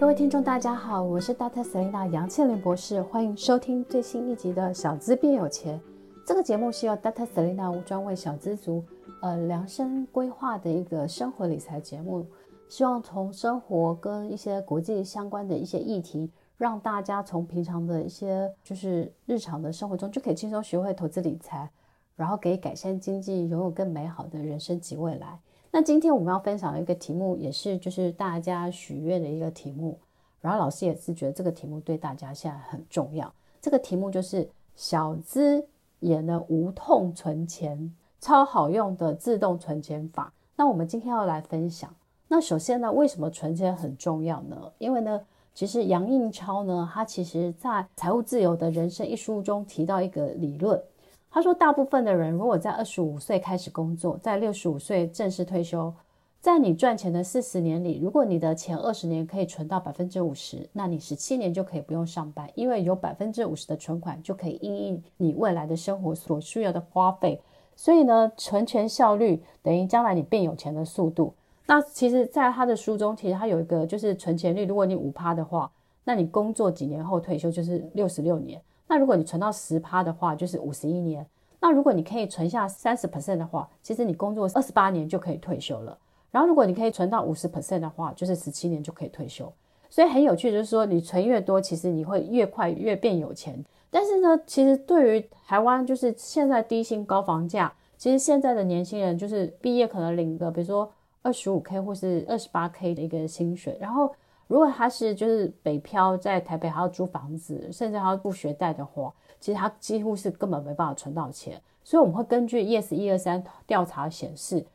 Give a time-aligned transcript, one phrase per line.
[0.00, 1.62] 各位听众，大家好，我是 Dr.
[1.62, 5.78] Selina 杨倩玲博士，欢迎收听最新一集的《小资变有钱》。
[6.24, 7.26] 这个节目是由 Dr.
[7.26, 8.82] Selina 专为小资族
[9.20, 12.24] 呃量身规划的一个生活理财节目，
[12.66, 21.68] 希望从生活跟一些国际相关的一些议题，让大家从平常的一些就是日常的生活中就可以轻松学会投资理财，
[22.16, 25.38] 然后可以改善经济，拥有更美好的人生及未来。
[25.72, 29.96] 那今天我们要分享一个题目，也是就是大家许愿的一个题目，
[30.40, 33.32] 然后老师也是觉得这个题目对大家现在很重要。
[33.60, 35.64] 这个题目就是小资
[36.00, 40.32] 也能无痛存钱，超好用的自动存钱法。
[40.56, 41.94] 那我们今天要来分享。
[42.26, 44.72] 那首先呢，为什么存钱很重要呢？
[44.78, 45.20] 因为呢，
[45.54, 50.82] 其实杨应超呢，他其实在《财务自由的人生》一书中提到一个理论。
[51.30, 55.94] 他说，大部分的人如果在二十五岁开始工作，在六十五岁正式退休，
[56.40, 67.40] 在你赚钱的四十年里，如果你的前二十年可以存到百分之五十，那你十七年就可以不用上班，因为有百分之五十的存款就可以应应你未来的生活所需要的花费。
[67.76, 71.32] 所以呢，存钱效率等于将来你变有钱的速度。
[71.66, 75.70] 那其实，在他的书中，其实他有一个就是存钱率，如果你五趴的话，
[76.02, 78.60] 那你工作几年后退休就是六十六年。
[78.90, 81.24] 那如果你存到十趴的话，就是五十一年。
[81.60, 85.96] 那如果你可以存下三十 percent 的话，其实你工作二十八年就可以退休了。
[86.32, 89.52] 然后如果你可以存到五十 percent 的话，就是十七年就可以退休。
[89.88, 93.64] 所以很有趣，就是说你存越多，其实你会越快越变有钱。
[93.92, 104.12] 但是呢，其实对于台湾就是现在低薪高房价，其实现在的年轻人就是毕业可能领个比如说二十五 k 或是二十八 k 的一个薪水，然后。
[104.50, 111.62] 如果他是就是北漂，在台北还要租房子，甚至还要付学贷的话，其实他几乎是根本没办法存到钱。
[111.84, 114.66] 所以我们会根据 YES 一二三调查显示，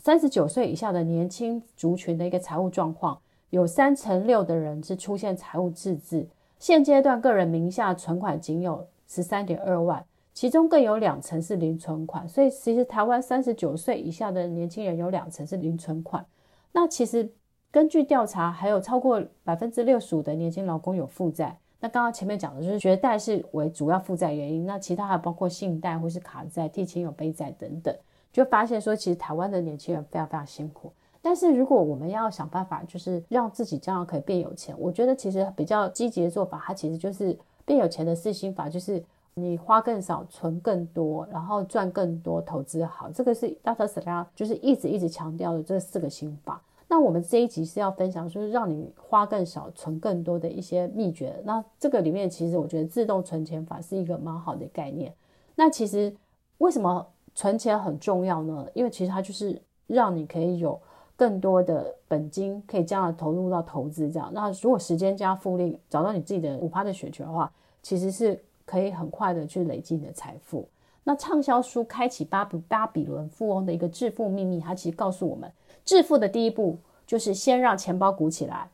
[0.00, 3.16] 三十九岁以下的年轻族群的一个财务状况，
[3.50, 6.26] 有三成六的人是出现财务赤字。
[6.58, 12.28] 现阶段个人名下存款仅有十三点二万，其中更有两成是零存款。
[12.28, 16.26] 所以其实台湾三十九岁以下的年轻人有两成是零存款。
[16.72, 17.30] 那其实。
[17.72, 21.56] 根据调查，还有超过百分之六十五的年轻劳工有负债。
[21.80, 27.96] 那刚刚前面讲的就是学贷是为主要负债原因，那其他还包括信贷或是卡债、替亲友背债等等，
[28.30, 30.92] 就发现说其实台湾的年轻人非常非常辛苦。
[31.22, 37.34] 但是如果我们要想办法，就是让自己将来可以变有钱，我觉得其实比较积极的做法，它其实就是
[37.64, 43.10] 变有钱的四心法，就是你花更少，存更多，然后赚更多，投资好。
[43.10, 43.86] 这个是 Dr.
[43.86, 46.60] Selena 就是一直一直强调的这四个心法。
[46.92, 51.34] 那我们这一集是要分享，就是让你花更少，存更多的一些秘诀。
[51.42, 55.10] 那这个里面，其实我觉得自动存钱法是一个蛮好的概念。
[55.54, 56.14] 那其实
[56.58, 58.66] 为什么存钱很重要呢？
[58.74, 60.78] 因为其实它就是让你可以有
[61.16, 64.30] 更多的本金，可以将来投入到投资这样。
[64.34, 67.50] 那如果时间加复利，找到你自己的五趴的雪球的话，
[67.82, 70.68] 其实是可以很快的去累积你的财富。
[71.04, 75.50] 那畅销书《开启巴比巴比伦富翁的一个致富秘密》，它其实告诉我们。
[75.84, 78.70] 致富的第一步就是先让钱包鼓起来。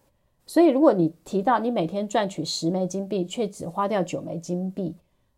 [0.46, 4.94] 所以，如果你提到你每天赚取十枚金币，却只花掉九枚金币，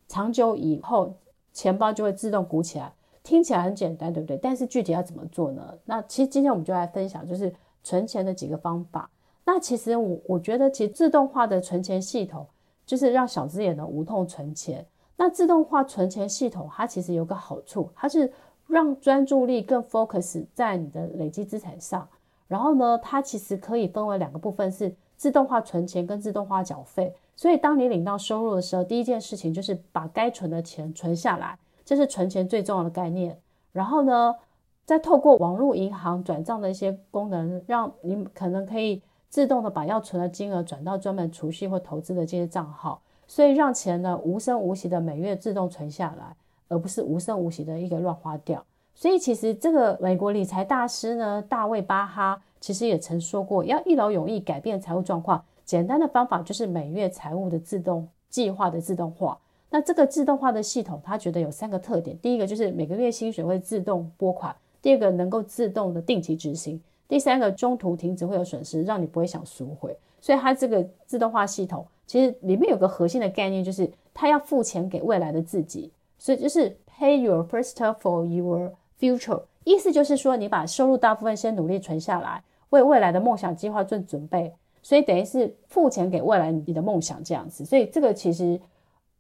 [0.09, 1.15] 长久以后
[1.53, 2.93] 钱包就会自动鼓起来。
[3.23, 4.37] 听起来很简单，对不对？
[4.39, 5.75] 但是具体要怎么做呢？
[5.85, 7.53] 那其实今天我们就来分享，就是
[7.85, 9.11] 存钱的几个方法。
[9.45, 12.47] 那其实我我觉得，其实自动化的存钱系统
[12.87, 14.85] 就是让小资也能无痛存钱。
[15.21, 18.33] 那自动化存钱系统它其实有个好处，它是。
[18.71, 22.09] 让专注力更 focus 在你的累积资产上，
[22.47, 27.13] 然后呢，它其实可以分为两个部分，是自动化存钱跟自动化缴费。
[27.35, 33.37] 所以，当你领到收入的时候，第一件事情就是把该存的钱存下来，这是存钱最重要的概念。
[33.73, 34.37] 然后呢，
[34.85, 46.35] 再透过网络银行转账的一些功能，让你可能可以自动的把要存的金额转到专门储蓄或投资的这些账号，所以让钱呢无声无息的每月自动存下来。
[46.73, 48.65] 而不是无声无息的一个乱花掉，
[48.95, 59.37] 所以其实这个美国理财大师呢，大卫巴哈其实也曾说过，要一劳永逸改变财务状况，简单的方法就是每月财务的自动计划的自动化。
[59.69, 66.79] 那这个自动化的系统，他觉得有三个特点：第一个就是每个月薪水会自动拨款；第二个能够自动的定期执行；
[67.09, 69.97] 第三个中途停止会有损失，让你不会想赎回。
[70.21, 75.93] 所以它这个自动化系统其实里面有个核心的概念，就是他要付钱给未来的自己。
[76.19, 84.53] 所以就是 pay your first for your future，意思就是说，你把收入大部分先努力存下来，为未来的梦想计划做准备。
[84.83, 87.65] 所以等于是付钱给未来你的梦想这样子。
[87.65, 88.61] 所以这个其实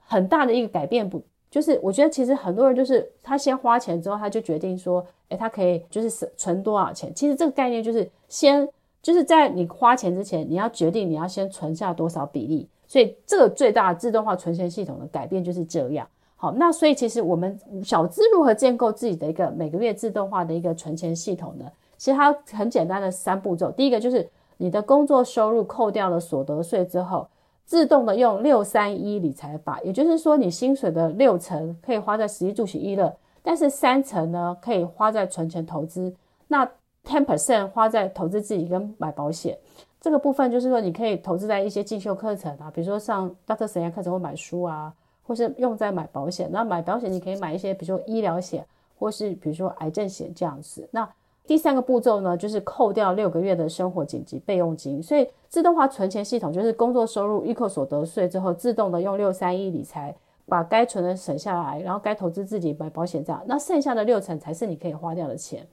[0.00, 7.14] 很大的一个改变，不就是我觉得其实很多人就是他先花钱之后，他就决定说，诶，他可以就是存多少钱。
[7.14, 8.68] 其实这个概念就是先
[9.00, 12.68] 就是在你花钱之前，你要决定你要先存下多少比例。
[12.90, 16.04] 所以这个最大的自动化存钱系统的改变就是这样。
[16.34, 21.66] 好，那所以其实我们小资如何建构自己的一个每个月自动化的一个存钱系统呢？
[21.96, 23.70] 其实它很简单的三步骤。
[23.70, 27.28] 第一个就是你的工作收入扣掉了所得税之后，
[27.64, 36.12] 自动的用六三一理财法，也就是说你薪水的六成可以花在食衣住行娱乐，但是三成呢可以花在存钱投资，
[36.48, 36.66] 那
[37.04, 39.56] ten percent 花在投资自己跟买保险。
[40.00, 43.66] 这个部分就是说你可以投资在一些进修课程啊，比如说上 Dr.
[43.66, 44.92] Selena 课程或买书啊。
[45.22, 48.66] 或是用在买保险，那买保险你可以买一些，比如说医疗险，
[48.98, 50.88] 或是比如说癌症险这样子。
[50.90, 51.08] 那
[51.46, 55.00] 第三个步骤呢，就是扣掉六个月的生活紧急备用金。
[55.00, 60.12] 所以自动化存钱系统就是工作收入预扣所得税之后，自动的用六三一理财
[60.46, 63.40] 把该存的省下来，然后该投资自己买保险这样。
[63.46, 65.64] 那剩下的六成才是你可以花掉的钱。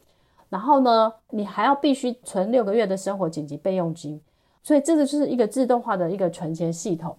[0.49, 4.21] 然后呢，你还要必须存六个月的生活紧急备用金。
[4.63, 7.15] 所以这个就是一个自动化的一个存钱系统。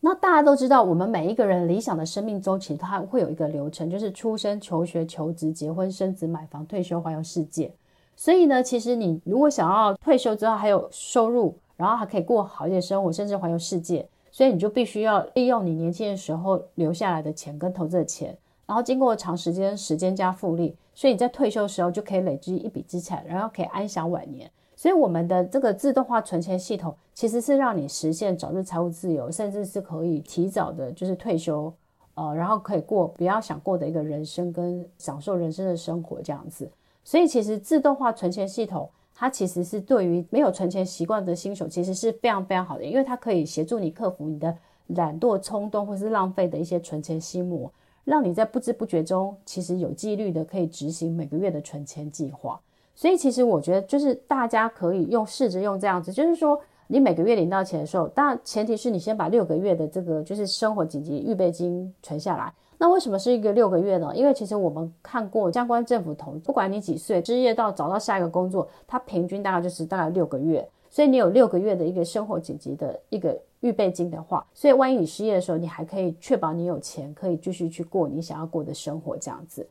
[0.00, 7.74] 那大家都知道，我们每一个人理想的生命周期，它会有一个流程，就是出生、求学、求职、结婚、生子、买房、退休、环游世界。
[8.14, 18.36] 所以呢，其实你如果想要退休之后还有收入，然后还可以过好一点生活，甚至环游世界，所以你就必须要利用你年轻的时候留下来的钱跟投资的钱，
[18.66, 24.50] 然后经过长时间时间加复利，所以你在退休的时候就可以累积一笔资产，然后可以安享晚年。
[24.76, 31.72] 所以我们的这个自动化存钱系统，其实是让你实现早日财务自由，甚至是可以提早的，就是退休，
[32.14, 36.68] 呃，然后可以过比较想过的一个人生跟享受人生的生活这样子。
[37.04, 44.54] 所以其实自动化存钱系统，它其实是对于没有存钱习惯的新手，其实是非常非常好的，因为它可以协助你克服你的
[44.88, 47.70] 懒惰、冲动或是浪费的一些存钱心魔，
[48.04, 52.60] 让你在不知不觉中，其实有纪律的可以执行每个月的存钱计划。
[52.94, 62.52] 所以其实我觉得，就是大家可以用试着用这样子，就是说你每个月领到钱的时候，当然前提是你先把六个月的这个就是生活紧急预备金存下来。
[62.76, 64.12] 那为什么是一个六个月呢？
[64.14, 70.68] 因为其实我们看过相关政府统计，不管你几岁，失业到找到下一个工作，它平均大概就是大概六个月。
[70.94, 79.66] 所以你有六个月的一个生活紧急的一个预备金的话，所以万一你失业的时候，你还可以确保你有钱可以继续去过你想要过的生活，这样子。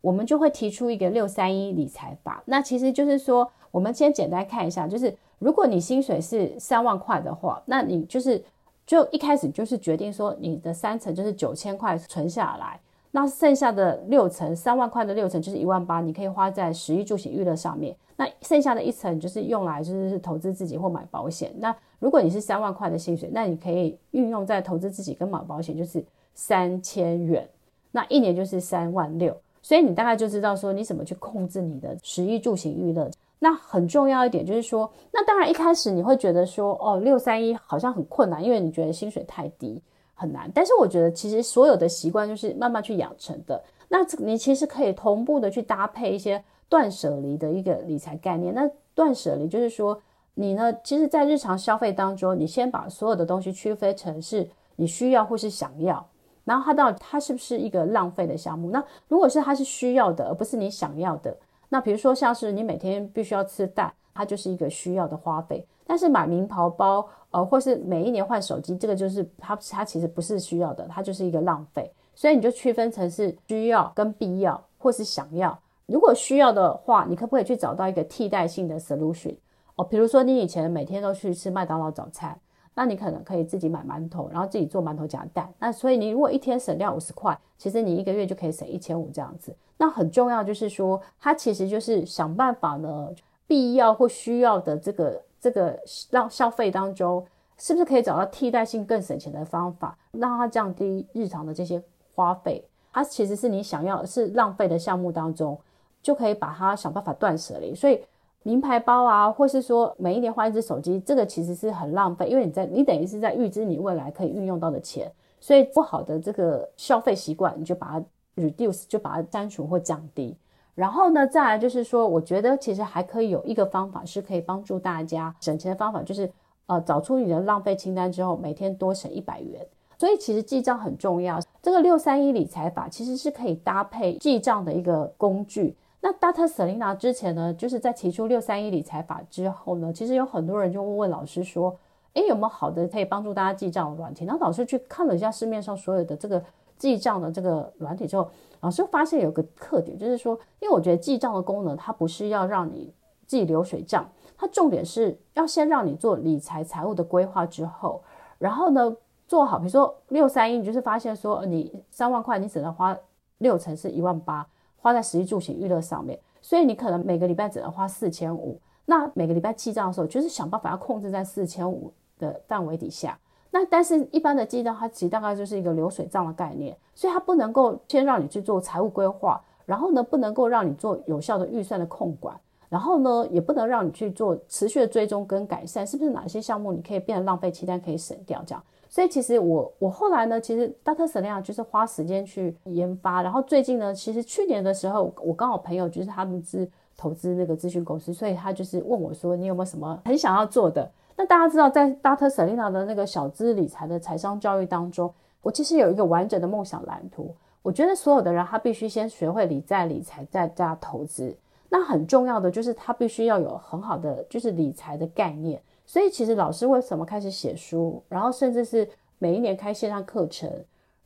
[0.00, 8.40] 我们就会提出一个六三一理财法，那其实就是说，我们先简单看一下，就是如果你薪水是三万块的话，那你就是
[8.86, 12.78] 就一开始就是决定说，你的三成就是九千块存下来，
[13.10, 21.52] 那剩下的六成三万块的六成就是一万八，你可以花在食衣住行娱乐上面，那剩下的一层就是用来就是投资自己或买保险。
[21.58, 27.48] 那如果你是三万块的薪水，那你可以运用在投资自己跟买保险，就是三千元，
[27.90, 29.36] 那一年就是三万六。
[29.62, 33.10] 所以你大概就知道说你怎么去控制你的食衣住行娱乐。
[33.40, 39.80] 那很重要一点就是说，那当然一开始你会觉得说，哦，六三一好像很困难，因为你觉得薪水太低，
[40.18, 40.50] 很难。
[40.52, 43.62] 但是我觉得其实所有的习惯就是慢慢去养成的。
[43.88, 48.52] 那你其实可以同步的去搭配一些断舍离的一个理财概念。
[48.52, 49.98] 那断舍离就是说，
[50.34, 56.04] 你呢，其实在日常消费当中，你先把所有的东西区分成是你需要或是想要。
[56.44, 58.70] 然后它到底它是不是一个浪费的项目？
[58.70, 61.36] 那如果是它是需要的，而不是你想要的，
[61.68, 65.66] 那比如说像是你每天必须要吃蛋，它就是一个需要的花费。
[65.86, 71.92] 但是买名牌包，呃，或是每一年换手机，这个就是它它其实不是需要的，它就是一个浪费。
[72.14, 75.58] 所以你就区分成是需要跟必要，或是想要。
[75.86, 79.36] 如果需要的话，你可不可以去找到一个替代性的 solution？
[79.76, 82.38] 哦，比如说你以前每天都去吃麦当劳早餐。
[82.74, 85.52] 那你可能可以自己买馒头，然后自己做馒头夹蛋。
[85.58, 89.52] 那所以你如果一天省掉五十块，其实你一个月就可以省一千五这样子。
[89.76, 93.08] 那很重要就是说，它其实就是想办法呢，
[93.48, 95.78] 必要或需要的这个这个
[96.10, 97.26] 让消费当中，
[97.56, 101.82] 是不是可以找到替代性更省钱的方法，让它降低日常的这些
[102.14, 102.64] 花费。
[102.92, 105.58] 它其实是你想要是浪费的项目当中，
[106.02, 107.74] 就可以把它想办法断舍离。
[107.74, 108.00] 所以。
[108.44, 118.04] 名牌包啊，或是说每一年换一支手机，这个其实是很浪费，因为你在你等于是在预支你未来可以运用到的钱，所以不好的这个消费习惯，你就把它
[118.36, 120.34] reduce，就把它删除或降低。
[120.78, 126.30] 然后呢，再来就是说，我觉得其实还可以有一个方法是可以帮助大家省钱的方法，就是
[126.66, 129.66] 呃找出你的浪费清单之后，每天多省一百元。
[129.98, 135.76] 所以其实记账很重要，这个六三一理财法其实是可以搭配记账的一个工具。
[136.00, 136.46] 那 Dr.
[136.46, 141.76] Selena 之前呢，就是在提出六三一理财法之后呢，其实有很多人就问问老师说，
[142.12, 144.24] 诶，有没有好的可以帮助大家记账的软体？
[144.24, 146.40] 然后老师去看了一下市面上所有的这个
[146.78, 148.30] 记账的这个软体之后，
[148.60, 152.94] 老师发现有个特点，就是说，因为我觉得记账的功能它不是要让你
[153.26, 154.08] 记流水账。
[154.36, 158.02] 它重点是要先让你做理财财务的规划之后，
[158.38, 162.96] 然后呢做好，比如说六三一，你就是发现说你三万块，你只能花
[163.38, 168.60] 六成是一万八，花在食衣住行娱乐上面，所以你可能每个礼拜只能花四千五。
[168.86, 173.18] 那每个礼拜记账的时候，就是想办法要控制在四千五的范围底下。
[173.50, 182.38] 那但是一般的记账，它其实大概就是一个流水账的概念，所以它不能够先让你去做财务规划，然后呢不能够让你做有效的预算的控管。
[182.68, 188.62] 然后呢，也不能让你去做持续的追踪跟改善，是不是哪些项目你可以变得浪费清单可以省掉这样？
[188.90, 191.06] 所以其实我我后来呢，其实 Dr.
[191.06, 193.22] Selena 就是花时间去研发。
[193.22, 200.90] 然后最近呢，其实去年的时候，我刚好朋友就是他们是投资那个咨询公司，所以他就是问我说，你有没有什么很想要做的？
[201.18, 202.28] 那大家知道，在 Dr.
[202.28, 207.34] Selena 的那个小资理财的财商教育当中，我其实有一个完整的梦想蓝图。
[207.60, 211.36] 我觉得所有的人他必须先学会理财、理财再加投资。
[211.68, 220.48] 那很重要的就是他必须要有很好的就是理财的概念，所以其实老师为什么开始写书，然后甚至是每一年开线上课程，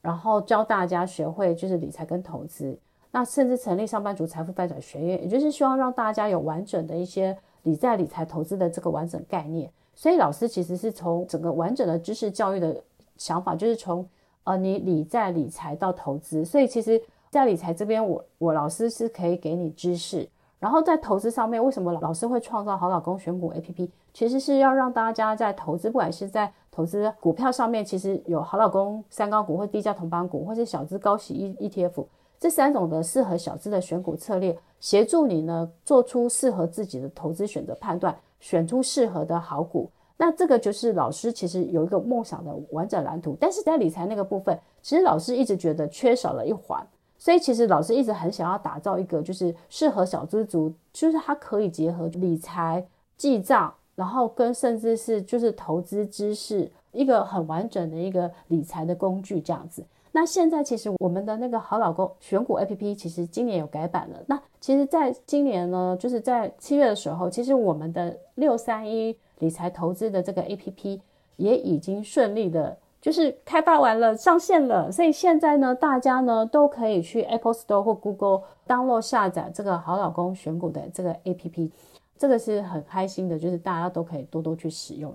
[0.03, 2.79] 然后教大家学会就是理财跟投资，
[3.11, 9.71] 那甚至成立上班族财富发展学院，也就是希望让大家有完整的一些理财、理财、投资的这个完整概念。
[10.03, 12.83] 所以老师其实是从整个完整的知识教育的
[13.19, 14.05] 想法，就是从
[14.43, 20.29] 呃你理财、理财到投资，所以其实在理财这边，我我老师是可以给你知识。
[20.59, 23.89] 然后在投资上面，为什么老师会创造好老公选股 APP？
[24.13, 32.05] 其实是要让大家在投资，不管是在投资股票上面，其实有好老公三高股或低价同板股，或是小资高息 E ETF
[32.41, 39.89] 这三种的适合小资的选股策略，协助你呢做出适合自己的投资选择判断，选出适合的好股。
[40.19, 46.87] 那这个就是老师其实有一个梦想的完整蓝图，但是在理财那个部分，其实老师一直觉得缺少了一环。
[47.19, 52.85] 所以其实老师一直很想要打造一个就是适合小资族，就是它可以结合理财、
[53.17, 59.85] 记账，然后跟甚至是就是投资知识一个很完整的一个理财的工具这样子。
[60.13, 64.19] 那现在其实我们的那个好老公选股 APP 其实今年有改版了。
[64.27, 71.01] 那其实在今年呢，就是在七月的时候，其实我们的六三一理财投资的这个 APP
[71.37, 72.77] 也已经顺利的。
[73.01, 81.69] 就是开发完了，上线了，所以现在呢，大家呢都可以去 Apple Store 或 Google download 下载这个好老公选股的这个 APP，
[82.17, 85.13] 这个是很开心的，就是大家都可以多多去使用。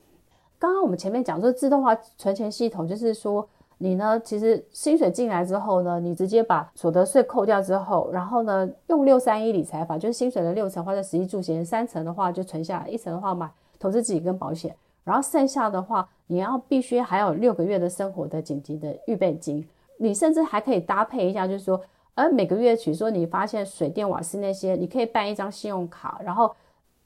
[0.59, 3.47] 刚刚我们前面讲说自动化存钱系统，就是说
[3.79, 14.75] 你呢，其实薪水进来之后呢，你直接把所得税扣掉之后，然后呢，用六三一理财法，就是薪水的六成花在食衣住行，三成的话就存下来，一成的话买投资自己跟保险。
[15.03, 19.65] 然后剩下的话，你要必须还有六个月的生活的紧急的预备金，
[19.97, 21.79] 你甚至还可以搭配一下，就是说，
[22.15, 26.53] 呃，每个月，比如说你发现水电瓦斯那些，你可以办一张信用卡，然后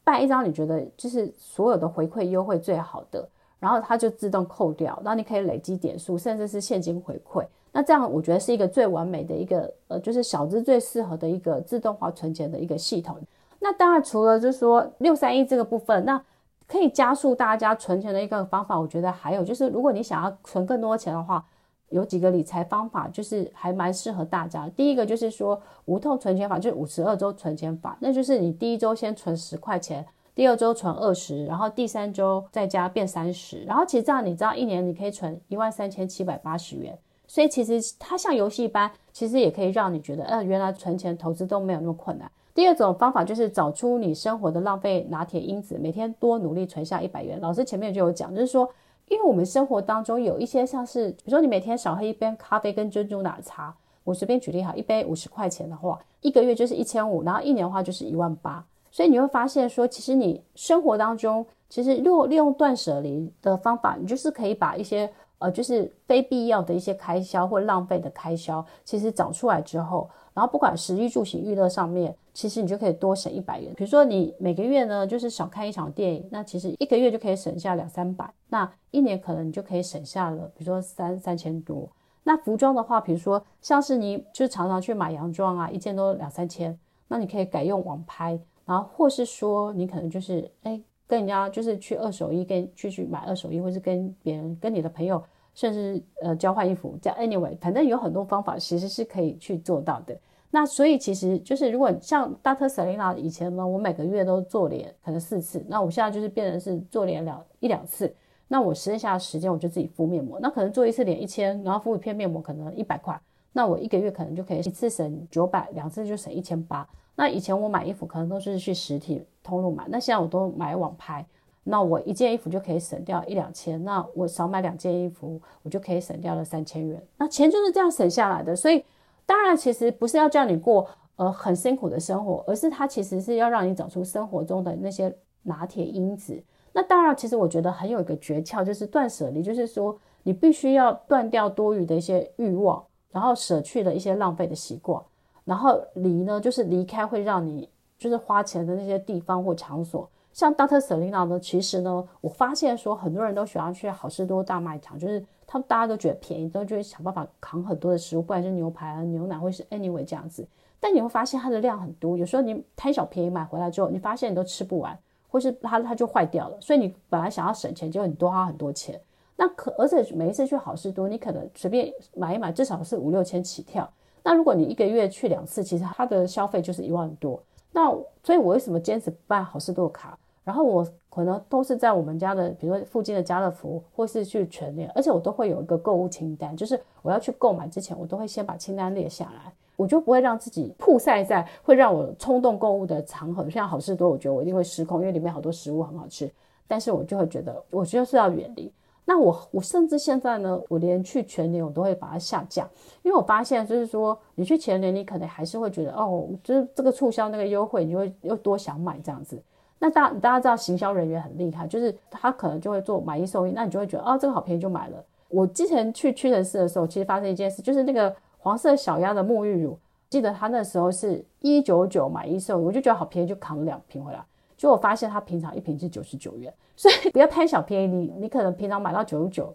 [0.04, 3.28] 办一张你觉得就是所有的回馈优惠最好的，
[3.62, 7.46] 然后它就自动扣掉，然后你可以累积点数，甚至是现金回馈。
[7.72, 13.16] 那这样我觉得是一个最完美的一个，呃，就是小资最适合的一个自动化存钱的一个系统。
[13.60, 16.22] 那当然除了就是说六三一这个部分，那
[16.68, 21.46] 可以加速大家存钱的一个方法，我觉得还有就是，如果你想要存更多钱的话，
[21.90, 24.68] 有几个理财方法，就是还蛮适合大家。
[24.70, 36.98] 第一个就是说无痛存钱法，就是五十二周存钱法，那就是你第一周先存十块钱，第二周存二十，然后第三周再加变三十，然后其实这样你知道一年你可以存一万三千七百八十元，
[37.28, 42.32] 所以其实它像游戏一般，其实也可以让你觉得，呃，原来存钱投资都没有那么困难。
[42.54, 47.40] 第二种方法就是找出你生活的浪费拿铁因子，每天多努力存下一百元。
[47.42, 48.70] 老师前面就有讲，就是说，
[49.10, 53.74] 因为我们生活当中有一些像是，比如说你每天少喝一杯咖啡跟珍珠奶茶，
[54.04, 58.66] 我随便举例哈，一杯五十块钱的话，一个月就是一千五，然后一年的话就是一万八。
[58.92, 70.08] 所以你会发现说，其实你生活当中，其实如果利用断舍离的方法，你就是可以把一些呃，就是非必要的一些开销或浪费的开销，其实找出来之后。
[70.34, 73.74] 然后不管食衣住行娱乐上面，其实你就可以多省一百元。
[73.76, 81.90] 比如说你每个月呢，就是少看一场电影，那其实一个月就可以省下两三百，那一年可能你就可以省下了，比如说三三千多。
[82.24, 88.40] 那服装的话，比如说像是你就常常去买洋装啊，一件都两三千，那你可以改用网拍，
[88.72, 95.22] 然后或是说你可能就是哎跟人家就是去二手衣跟去去买二手衣，或是跟别人跟你的朋友。
[95.54, 100.18] 甚至呃交换衣服，这样 anyway，反正有很多方法其实是可以去做到的。
[100.50, 102.70] 那所以其实就是如果像 Dr.
[102.70, 108.16] Selina 以前呢，我每个月都做脸可能四次，那我现在就是变成是做脸两一两次。
[108.48, 113.20] 那我剩下的时间我就自己敷面膜，那可能做一次脸一千，然后敷一片面膜可能一百块。
[113.52, 116.88] 那我一个月可能就可以一次省九百，两次就省一千八。
[117.16, 121.26] 那以前我买衣服可能都是去实体通路买，那现在我都买网拍，
[121.64, 127.02] 那我一件衣服就可以省掉一两千，那我少买两件衣服，我就可以省掉了三千元。
[127.18, 128.84] 那钱就是这样省下来的，所以
[129.26, 130.88] 当然其实不是要叫你过
[131.18, 135.14] 呃很辛苦的生活，而是它其实是要让你找出生活中的那些
[135.44, 136.42] 拿铁因子。
[136.74, 145.04] 那当然，其实我觉得很有一个诀窍，就是断舍离，就是说你必须要断掉多余的一些欲望，然后舍去了一些浪费的习惯。
[145.46, 150.10] 然后离呢，就是离开会让你就是花钱的那些地方或场所。
[150.34, 150.80] 像 Dr.
[150.80, 160.48] Selena 呢，其实呢，我发现说很多人都喜欢去好事多大卖场，就是他们大家都觉得便宜，都就会想办法扛很多的食物，不管是牛排啊、牛奶，或是 anyway 这样子。
[160.80, 164.98] 但你会发现它的量很多，有时候你贪小便宜买回来之后，你发现你都吃不完。
[165.34, 169.00] 或是它它就坏掉了，所以你本来想要省钱，结果你多花很多钱。
[169.38, 173.90] 那可而且每一次去好事多，你可能随便买一买，至少是五六千起跳。
[174.24, 177.42] 那如果你一个月去两次，其实它的消费就是一万多。
[177.72, 177.90] 那
[178.24, 180.18] 所以，我为什么坚持办好事多卡？
[180.44, 189.54] 然后我可能都是在我们家的，比如说附近的家乐福，或是去全联，而且我都会有一个购物清单，就是我要去购买之前，我都会先把清单列下来。
[189.78, 196.30] 我就不会让自己曝晒在会让我冲动购物的场合，像好事多，我觉得我一定会失控，因为里面好多食物很好吃，
[196.68, 198.72] 但是我就会觉得，我觉得是要远离。
[199.06, 202.70] 那我我甚至现在呢，我连去全联我都会把它下架，
[203.04, 209.42] 因为我发现就是说，你去全联，你可能还是会觉得哦，就是这个促销那个优惠，你会又多想买这样子。
[209.80, 215.04] 那大大家知道行销人员很厉害，就是他可能就会做买一送一，那你就会觉得哦，这个好便宜就买了。
[215.30, 218.14] 我之前去屈臣氏的时候，其实发生一件事，就是那个。
[218.44, 219.78] 黄色小鸭的沐浴乳，
[220.10, 224.20] 记得他那时候是一九九买一送一，我就觉得好便宜，就扛了两瓶回来。
[224.62, 227.88] 结果我发现它平常一瓶是九十九元，所以 不要贪小便宜。
[227.88, 229.52] 你你可能平常买到九十九，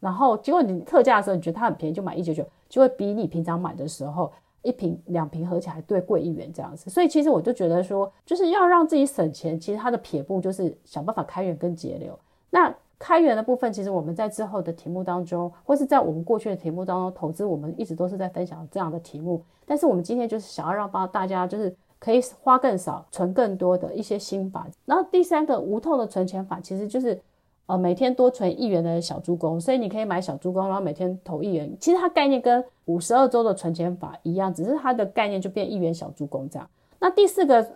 [0.00, 4.32] 然后结果你特价的时候你觉得它很便宜，就买一九九，就会比你平常买的时候
[4.62, 6.88] 一瓶两瓶合起来对贵一元这样子。
[6.88, 12.18] 所以其实我就觉得说，就是要让自己省钱，其实它的撇步就是想办法开源跟节流。
[12.48, 19.44] 那开源的部分，其实我们在之后的题目当中，或是在我们过去的题目当中，投资我们一直都是在分享这样的题目。
[19.66, 24.64] 但是我们今天就是想要让帮大家，就是可以花更少，存更多的一些心法。
[24.84, 27.20] 然后第三个无痛的存钱法，其实就是
[27.66, 31.76] 呃每天多存一元的小猪公，所以你可以买小猪公，然后每天投一元。
[31.80, 36.70] 其实它概念跟五十二周的存钱法一样，只是它的概念就变一元小猪公这样。
[37.00, 37.68] 那第四个。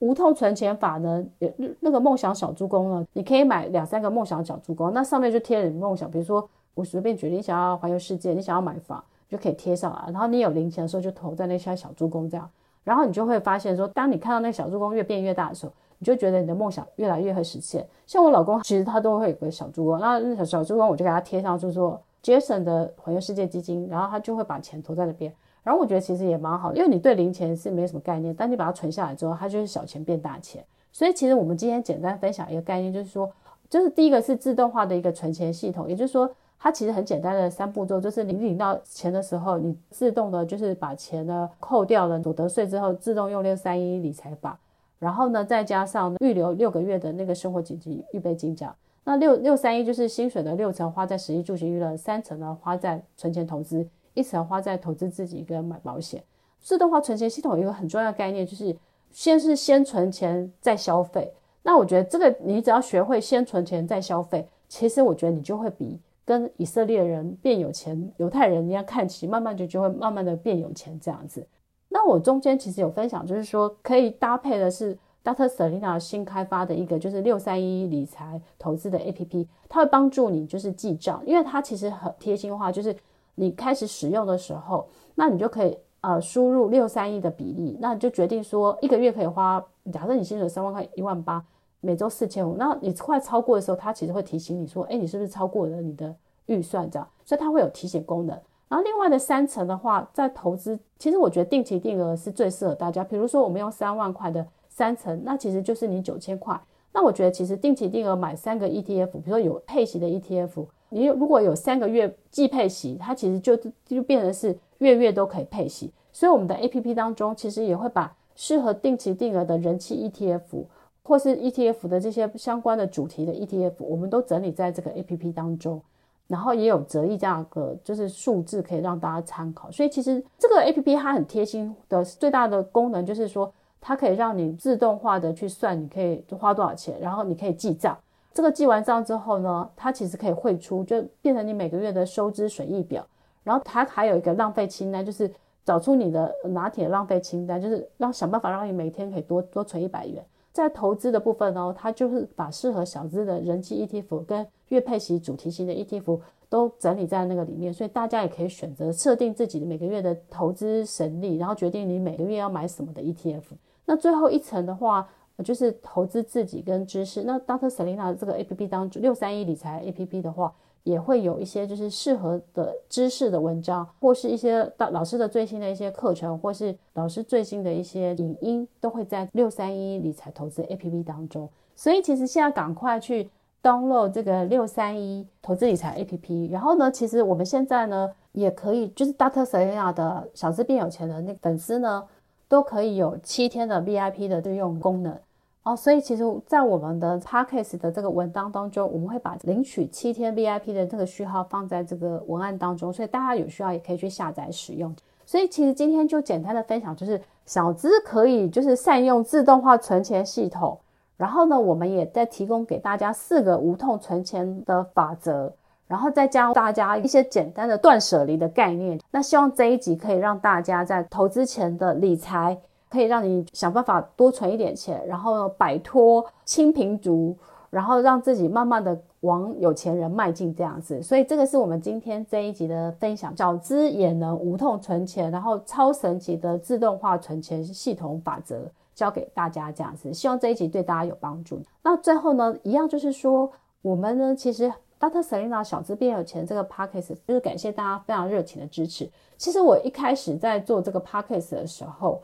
[0.00, 1.24] 无痛存钱法呢？
[1.38, 3.06] 也那个梦想小猪公呢？
[3.14, 6.10] 你可以买两三个梦想小猪公，那上面就贴了你梦想。
[6.10, 10.12] 比如说，我随便举例，你想要环游世界，你想要买房，就可以贴上来。
[10.12, 12.50] 然后你有零钱的时候，就投在那些小猪公这样。
[12.84, 17.84] 然后你就会发现说，当你看到那个小助攻越变越大的时候，你就觉得你的梦想越来越会实现。
[18.06, 25.32] 像我老公，其实他都会有个小助攻，那那小小猪公我就给他贴上，就是说 Jason 的环游世界基金，然后他就会把钱投在那边。
[25.62, 30.62] 然后我觉得其实也蛮好，因为你对零钱是没什么概念，但你把它存下来之后，它就是小钱变大钱。
[30.92, 33.30] 所以其实我们今天简单分享一个概念，就是说，
[33.70, 36.30] 就是第一个是自动化的一个存钱系统，也就是说，
[36.64, 44.58] 它其实很简单的三步骤，就是你领到钱的时候，你自动的就是把钱呢扣掉了所得税之后，自动用六三一理财法，
[44.98, 48.74] 然后呢再加上预留六个月的那个生活紧急预备金这样。
[49.04, 53.86] 那六六三一就是薪水的六成花在食衣住行娱乐，三成呢花在存钱投资。
[54.14, 56.24] 一层花在投资自己跟买保险。
[56.62, 58.74] 自动化存钱系统有一个很重要的概念，就是
[59.10, 61.30] 先是先存钱再消费。
[61.62, 71.46] 那我觉得这个你只要学会先存钱再消费，其实我觉得你就会比跟以色列人变有钱、犹太人一样看齐，慢慢就就会慢慢的变有钱这样子。
[71.88, 75.46] 那我中间其实有分享，就是说可以搭配的是 Dr.
[75.48, 82.94] Selena 新开发的一个就是六三一理财投资的 APP，它会帮助你就是记账，因为它其实很贴心的话就是。
[83.36, 89.60] 你开始使用的时候，那你就可以呃输入六三一的比例，那你就决定说一个月可以花，
[89.92, 91.44] 假设你薪水三万块一万八，
[91.84, 96.14] 每周四千五，那你快超过的时候，它其实会提醒你说，哎，你是不是超过了你的
[96.46, 97.06] 预算这样？
[97.24, 98.36] 所以它会有提醒功能。
[98.68, 103.04] 然后另外的三成的话，在投资，其实我觉得定期定额是最适合大家。
[103.04, 106.58] 比如说我们用三万块的三成，那其实就是你九千块。
[106.92, 110.66] 那我觉得其实定期定额买三个 ETF，比如说有配息的 ETF。
[110.88, 115.92] 你如果有三个月既配息，它其实就就变成是月月都可以配息。
[116.12, 120.64] 所以我们的 APP 当中其实也会把适合定期定额的人气 ETF
[121.04, 125.80] 或是 ETF 的这些相关的主题的 ETF，我们都整理在这个 APP 当中，
[126.26, 129.70] 然后也有折溢价格，就是数字可以让大家参考。
[129.70, 137.96] 所以其实这个 APP 它很贴心的最大的功能就是说，它可以让你自动化的去算你可以花多少钱，然后你可以记账。
[138.32, 143.06] 这个记完账之后呢，它其实可以汇出，就变成你每个月的收支损益表。
[143.42, 145.30] 然后它还有一个浪费清单，就是
[145.66, 150.24] 找出你的拿铁浪费清单，就是让想办法让你每天可以多多存一百元。
[150.54, 163.42] 在投资的部分呢，它就是把适合小资的人气 ETF 跟月配息主题型的 ETF 都整理在那个里面，所以大家也可以选择设定自己的每个月的投资神力，然后决定你每个月要买什么的 ETF。
[163.84, 165.08] 那最后一层的话，
[165.44, 167.24] 就是投资自己跟知识。
[167.24, 167.68] 那 Dr.
[167.68, 170.54] Selena 这个 APP 当中，六三一理财 APP 的话。
[170.84, 181.48] 也会有一些就是适合的知识的文章，或是一些老师的最新的一些课程，或是老师最新的一些影音，都会在六三一理财投资 APP 当中。
[181.74, 183.28] 所以其实现在赶快去
[183.62, 186.50] download 这个六三一投资理财 APP。
[186.50, 189.44] 然后呢，其实我们现在呢也可以，就是 Dr.
[189.44, 192.04] Selena 的小资变有钱的那粉丝呢，
[192.46, 195.18] 都可以有七天的 VIP 的对用功能。
[195.64, 204.94] 哦，所以其实，在我们的 Podcast 的这个文档当中，我们会把领取七天 VIP 的这个序号放在这个文案当中，所以大家有需要也可以去下载使用。
[205.24, 210.78] 所以其实今天就简单的分享，就是小资可以就是善用自动化存钱系统，
[211.16, 215.50] 然后呢，我们也在提供给大家四个无痛存钱的法则，
[215.88, 219.00] 然后再教大家一些简单的断舍离的概念。
[219.10, 222.58] 那希望这一集可以让大家在投资前的理财。
[222.94, 227.36] 可以让你想办法多存一点钱，然后摆脱清贫族，
[227.68, 231.02] 然后让自己慢慢的往有钱人迈进这样子。
[231.02, 240.14] 所以这个是我们今天这一集的分享，小资也能无痛存钱，然后超神奇的自动化存钱系统法则教给大家这样子。
[240.14, 241.60] 希望这一集对大家有帮助。
[241.82, 243.50] 那最后呢，一样就是说，
[243.82, 245.20] 我们呢其实 Dr.
[245.20, 249.10] Selina 小资变有钱这个 Podcast 就是感谢大家非常热情的支持。
[249.36, 252.22] 其实我一开始在做这个 Podcast 的时候，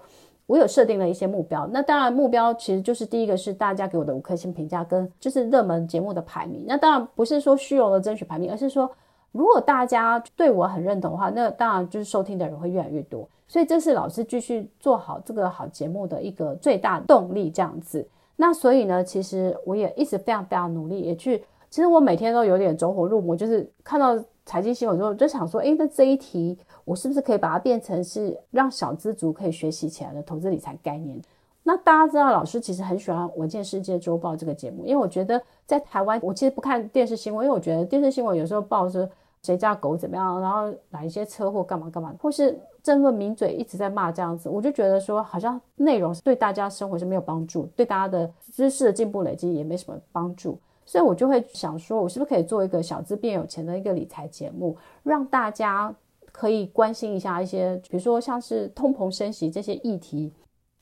[0.50, 6.64] 我有设定了一些目标，那当然目标其实就是第一个是大家给我的五颗星评价跟就是热门节目的排名。
[6.66, 8.90] 那当然不是说虚荣的争取排名，而是说
[9.30, 13.28] 如果大家对我很认同的话，那当然就是收听的人会越来越多。
[13.46, 18.04] 所以这是老师继续做好这个好节目的一个最大动力这样子。
[18.34, 24.18] 那所以呢，其实我也一直非常非常努力，也去，其实我每天都有点走火入魔，就是看到
[24.50, 26.58] 财经新闻之后就想说，诶，那这一题。
[26.84, 31.22] 我是不是可以把它变成是让小资族可以学习起来的投资理财概念？
[31.62, 39.08] 那大家知道，老师其实很喜欢《稳健世界周报》这个节目，因为我觉得在台湾，我其实不看电视新闻，因为我觉得电视新闻有时候报说
[39.42, 50.58] 谁家狗怎么样，然后哪一些车祸干嘛干嘛，或是政论名嘴一直在骂这样子，我就觉得说好像内容对大家生活是没有帮助，对大家的知识的进步累积也没什么帮助，
[50.90, 55.94] 所以我就会想说，我是不是可以做一个小资变有钱的一个理财节目，让大家。
[56.32, 60.32] 可以关心一下一些，比如说像是通膨升息这些议题，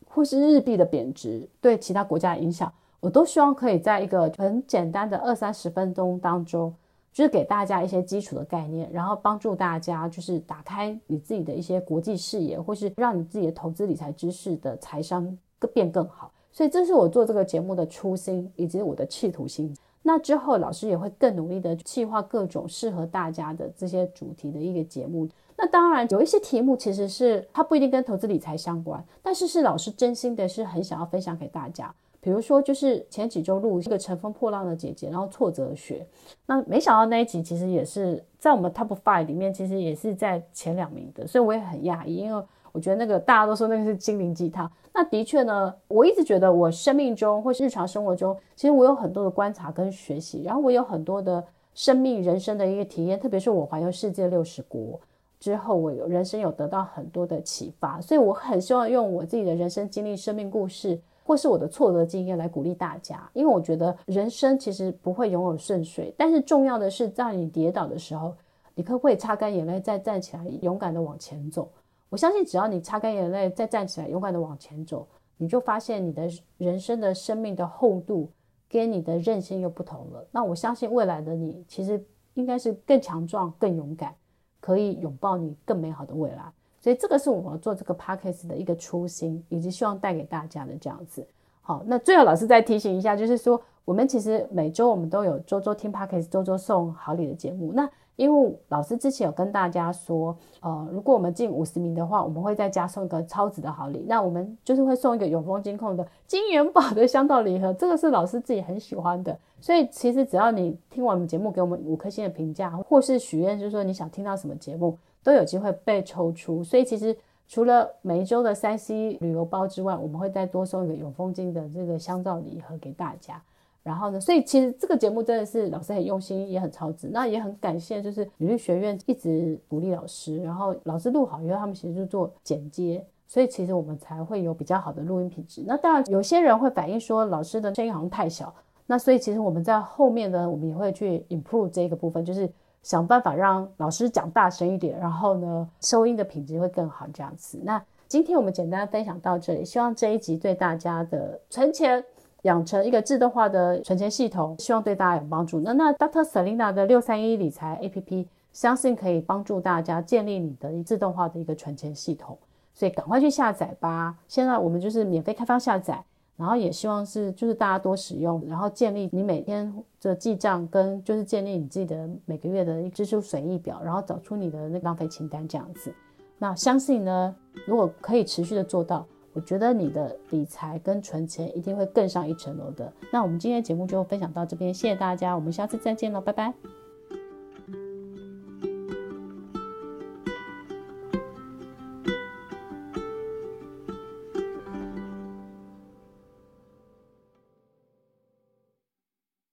[0.06, 6.72] 或是日币的贬值对其他国家的影响，我都希望可以在一个很简单的二三十分钟当中，
[7.14, 16.30] 就是给大家一些基础的概念，然后帮助大家就是打开你自己的一些国际视野，或是让你自己的投资理财知识的财商更变更好。
[16.52, 19.74] 所以这是我做这个节目的初心以及我的企图心。
[20.02, 25.28] 那之后老师也会更努力的企划各种适合大家的这些主题的一个节目。
[25.56, 31.92] 那当然有一些题目其实是它不一定跟投资理财相关，但是是老师真心的是很想要分享给大家。
[32.20, 36.04] 比如说就是前几周录一个乘风破浪的姐姐，然后挫折学，
[36.46, 42.44] 那没想到那一集其实也是在我们 Top Five 里面，其实也是在前两名的，所以我也很讶异，因为
[42.78, 44.70] 我觉得那个大家都说那个是心灵鸡汤。
[44.94, 55.00] 那的确呢，我一直觉得我生命中或是日常生活中，其实我有很多的观察跟学习，然后我有很多的生命人生的一个体验，特别是我环游世界六十国。
[55.40, 63.28] 之后，我人生有得到很多的启发，所以我很希望用我自己的人生经历、生命故事，或是我的挫折经验来鼓励大家。
[63.32, 68.34] 因为我觉得人生其实不会永远顺遂，但是重要的是，在你跌倒的时候，
[68.76, 71.68] 你可不可以擦干眼泪，再站起来，勇敢的往前走？
[72.08, 78.30] 我相信，只要你擦干眼泪，再站起来，勇敢的往前走，你就发现你的人生的生命的厚度
[78.68, 80.26] 跟你的韧性又不同了。
[80.30, 82.02] 那我相信未来的你，其实
[82.34, 84.14] 应该是更强壮、更勇敢。
[84.60, 91.24] 可以拥抱你更美好的未来，所以这个是我们做这个 podcast 的一个初心，以及希望带给大家的这样子。
[91.62, 97.72] 好，那最后老师再提醒一下，就是说我们其实每周我们都有周周听 podcast，周周送好礼的节目。
[97.72, 97.88] 那
[98.18, 104.04] 因为老师之前有跟大家说，呃，如果我们进五十名的话，我们会再加送一个超值的好礼。
[104.08, 109.38] 那我们就是会送一个永丰金控的金元宝的香皂礼盒，这个是老师自己很喜欢的。
[109.60, 116.64] 所以其实只要你听完我们节目，给我们五颗星的评价，或是许愿，就是说你想听到什么节目，都有机会被抽出。
[116.64, 123.40] 所以其实除了每一周的三 C 旅游包之外，我们会再多送一个永丰金的这个香皂礼盒给大家。
[123.82, 127.08] 然后呢，所以其实这个节目真的是老师很用心，也很超值。
[127.10, 135.64] 那也很感谢，就是女律学院一直鼓励老师，然后老师录好以后，他们其实就做剪接，所以其实我们才会有比较好的录音品质。
[135.66, 138.52] 那当然，有些人会反映说老师的声音好像太小，
[138.86, 142.50] 那所以其实我们在后面呢，我们也会去 improve 这个部分，就是
[142.82, 147.58] 想办法让老师讲大声一点，然后呢，收音的品质会更好这样子。
[147.62, 152.04] 那今天我们简单分享到这里，希望这一集对大家的存钱。
[152.48, 155.60] 养成一个自动化的存钱系统，希望对大家有帮助。
[155.60, 156.24] 那那 Dr.
[156.24, 162.36] Selina 的六三一理财 APP，相信可以帮助大家建立你的自动化的一个存钱系统。
[162.72, 164.16] 所以赶快去下载吧！
[164.28, 166.02] 现在我们就是免费开放下载，
[166.36, 175.92] 然后也希望是就是大家多使用，然后建立你每天的记账跟就是建立你自己的每个月的支出损益表，然后找出你的那浪费清单这样子。
[176.38, 177.34] 那相信呢，
[177.66, 179.04] 如果可以持续的做到。
[179.38, 182.92] 我觉得你的理财跟存钱一定会更上一层楼的。
[183.12, 186.77] 那我们今天的节目就分享到这边，谢谢大家，我们下次再见喽，拜拜。